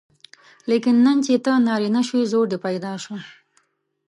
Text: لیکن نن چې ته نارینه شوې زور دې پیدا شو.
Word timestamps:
لیکن 0.69 0.95
نن 1.05 1.17
چې 1.25 1.33
ته 1.45 1.51
نارینه 1.67 2.01
شوې 2.07 2.23
زور 2.31 2.45
دې 2.51 2.57
پیدا 2.65 2.93
شو. 3.03 3.15